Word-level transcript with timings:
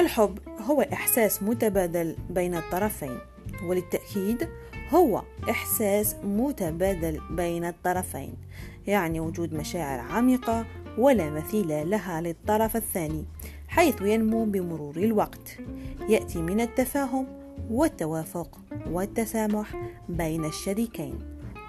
الحب 0.00 0.38
هو 0.60 0.82
إحساس 0.82 1.42
متبادل 1.42 2.16
بين 2.30 2.54
الطرفين 2.54 3.18
وللتأكيد 3.64 4.48
هو 4.90 5.22
إحساس 5.50 6.16
متبادل 6.24 7.20
بين 7.30 7.64
الطرفين 7.64 8.34
يعني 8.86 9.20
وجود 9.20 9.54
مشاعر 9.54 10.00
عميقة 10.00 10.66
ولا 10.98 11.30
مثيل 11.30 11.90
لها 11.90 12.20
للطرف 12.20 12.76
الثاني 12.76 13.24
حيث 13.68 14.00
ينمو 14.00 14.44
بمرور 14.44 14.96
الوقت 14.96 15.58
يأتي 16.08 16.42
من 16.42 16.60
التفاهم 16.60 17.26
والتوافق 17.70 18.58
والتسامح 18.90 19.74
بين 20.08 20.44
الشريكين. 20.44 21.18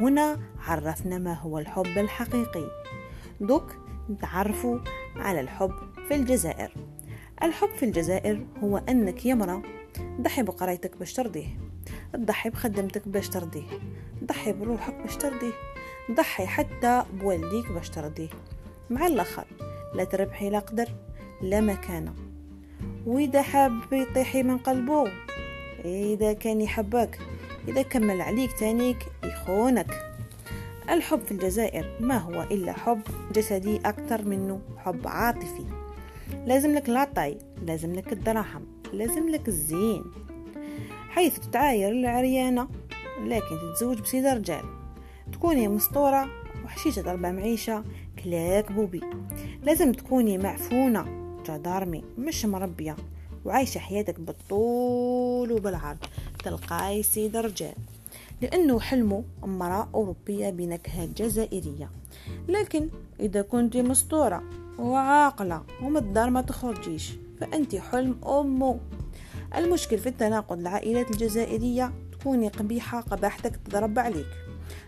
هنا 0.00 0.38
عرفنا 0.66 1.18
ما 1.18 1.34
هو 1.34 1.58
الحب 1.58 1.98
الحقيقي. 1.98 2.64
دوك 3.40 3.76
نتعرفوا 4.10 4.78
على 5.16 5.40
الحب 5.40 5.72
في 6.08 6.14
الجزائر. 6.14 6.72
الحب 7.42 7.70
في 7.76 7.84
الجزائر 7.84 8.46
هو 8.64 8.76
أنك 8.76 9.26
يمرأ 9.26 9.62
ضحي 10.20 10.42
بقرايتك 10.42 10.96
باش 10.96 11.12
ترضيه 11.12 11.46
تضحي 12.12 12.50
بخدمتك 12.50 13.08
باش 13.08 13.28
ترضيه 13.28 13.66
ضحي 14.24 14.52
بروحك 14.52 14.94
باش 14.94 15.16
ترضيه 15.16 15.52
ضحي 16.10 16.46
حتى 16.46 17.04
بوالديك 17.12 17.72
باش 17.72 17.90
ترضيه. 17.90 18.28
مع 18.90 19.06
الآخر 19.06 19.44
لا 19.94 20.04
تربحي 20.04 20.50
لا 20.50 20.58
قدر 20.58 20.88
لا 21.42 21.60
مكانة. 21.60 22.14
وإذا 23.06 23.42
حاب 23.42 23.92
يطيحي 23.92 24.42
من 24.42 24.58
قلبه 24.58 25.12
إذا 25.84 26.32
كان 26.32 26.60
يحبك 26.60 27.18
إذا 27.68 27.82
كمل 27.82 28.20
عليك 28.20 28.52
تانيك 28.52 29.06
يخونك. 29.24 29.90
الحب 30.90 31.20
في 31.20 31.32
الجزائر 31.32 31.96
ما 32.00 32.18
هو 32.18 32.42
إلا 32.42 32.72
حب 32.72 33.00
جسدي 33.32 33.76
أكثر 33.76 34.24
منه 34.24 34.60
حب 34.76 35.08
عاطفي. 35.08 35.77
لازم 36.46 36.74
لك 36.74 36.88
العطاي 36.88 37.38
لازم 37.66 37.92
لك 37.92 38.12
الدراهم 38.12 38.66
لازم 38.92 39.28
لك 39.28 39.48
الزين 39.48 40.04
حيث 41.08 41.38
تتعاير 41.38 41.92
العريانة. 41.92 42.68
لكن 43.24 43.58
تتزوج 43.74 44.00
بسيد 44.00 44.26
رجال 44.26 44.64
تكوني 45.32 45.68
مسطورة 45.68 46.28
وحشيشة 46.64 47.02
ضربة 47.02 47.30
معيشة 47.30 47.84
كلاك 48.24 48.72
بوبي. 48.72 49.00
لازم 49.62 49.92
تكوني 49.92 50.38
معفونة 50.38 51.04
جدارمي 51.48 52.04
مش 52.18 52.44
مربية 52.44 52.96
وعايشة 53.44 53.78
حياتك 53.78 54.20
بالطول 54.20 55.52
وبالعرض 55.52 55.98
تلقاي 56.44 57.02
سيد 57.02 57.36
رجال. 57.36 57.74
لأنه 58.42 58.80
حلمه 58.80 59.24
امرأة 59.44 59.88
أوروبية 59.94 60.50
بنكهات 60.50 61.08
جزائرية. 61.08 61.90
لكن 62.48 62.88
إذا 63.20 63.42
كنت 63.42 63.76
مسطورة 63.76 64.42
وعاقلة 64.78 65.62
ومن 65.82 66.30
ما 66.30 66.40
تخرجيش 66.40 67.12
فأنت 67.40 67.76
حلم 67.76 68.24
أمه. 68.24 68.80
المشكل 69.56 69.98
في 69.98 70.08
التناقض 70.08 70.58
العائلات 70.58 71.10
الجزائرية 71.10 71.92
تكوني 72.12 72.48
قبيحة 72.48 73.00
قباحتك 73.00 73.56
تضرب 73.56 73.98
عليك 73.98 74.26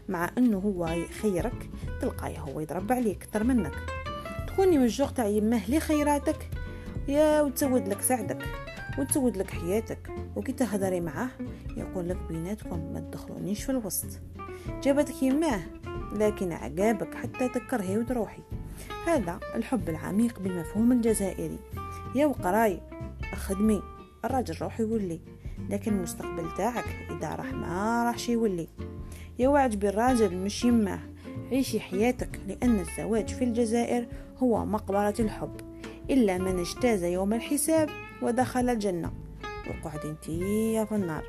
مع 0.09 0.31
أنه 0.39 0.59
هو 0.59 0.87
خيرك 1.23 1.71
تلقاي 2.01 2.39
هو 2.39 2.61
يضرب 2.61 2.93
عليك 2.93 3.23
أكثر 3.23 3.45
منك. 3.45 3.75
تكوني 4.47 4.79
من 4.79 4.89
تاع 5.17 5.27
يمه 5.27 5.71
لخيراتك 5.71 6.51
يا 7.09 7.43
وتسود 7.43 7.89
لك 7.89 8.03
سعدك 8.03 8.45
وتسود 8.99 9.37
لك 9.37 9.51
حياتك. 9.51 10.11
وكي 10.37 10.53
تهضري 10.53 11.01
معاه 11.01 11.31
يقول 11.77 12.09
لك 12.09 12.19
بيناتكم 12.29 12.93
ما 12.93 13.01
تدخلونيش 13.01 13.65
في 13.65 13.73
الوسط. 13.73 14.07
جابتك 14.83 15.23
يماه 15.23 15.61
لكن 16.13 16.53
عقابك 16.53 17.15
حتى 17.15 17.49
تكرهي 17.49 17.99
وتروحي. 17.99 18.43
هذا 19.07 19.41
الحب 19.55 19.89
العميق 19.89 20.41
بالمفهوم 20.41 20.93
الجزائري. 20.93 21.59
يا 22.15 22.27
وقراي 22.27 22.81
خدمي 23.35 23.83
الراجل 24.25 24.55
روح 24.63 24.81
يولي 24.81 25.21
لكن 25.71 25.93
المستقبل 25.93 26.55
تاعك 26.57 26.85
إذا 27.11 27.35
راح 27.35 27.53
ما 27.53 28.05
راحش 28.05 28.29
يولي. 28.29 28.69
يا 29.39 29.49
وعد 29.49 29.79
بالراجل 29.79 30.37
مش 30.37 30.65
يماه 30.65 31.01
عيشي 31.53 31.81
حياتك 31.81 32.41
لأن 32.49 32.81
الزواج 32.81 33.29
في 33.29 33.45
الجزائر 33.45 34.07
هو 34.39 34.67
مقبرة 34.67 35.15
الحب. 35.19 35.57
إلا 36.11 36.39
من 36.39 36.59
اجتاز 36.59 37.05
يوم 37.05 37.33
الحساب 37.33 37.89
ودخل 38.23 38.69
الجنة. 38.69 39.13
وقعد 39.71 40.07
أنتي 40.07 40.39
في 40.87 40.95
النار 40.95 41.25